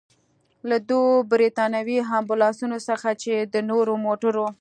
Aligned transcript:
له 0.69 0.77
دوو 0.89 1.15
برتانوي 1.31 1.97
امبولانسونو 2.19 2.77
څخه، 2.89 3.09
چې 3.21 3.33
د 3.53 3.55
نورو 3.69 3.93
موټرو. 4.05 4.45